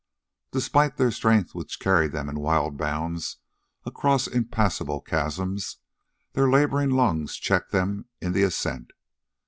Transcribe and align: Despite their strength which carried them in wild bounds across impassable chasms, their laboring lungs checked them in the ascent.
Despite 0.51 0.97
their 0.97 1.11
strength 1.11 1.53
which 1.53 1.79
carried 1.79 2.11
them 2.11 2.27
in 2.27 2.39
wild 2.39 2.75
bounds 2.75 3.37
across 3.85 4.25
impassable 4.25 4.99
chasms, 4.99 5.77
their 6.33 6.49
laboring 6.49 6.89
lungs 6.89 7.35
checked 7.35 7.71
them 7.71 8.05
in 8.19 8.31
the 8.31 8.41
ascent. 8.41 8.93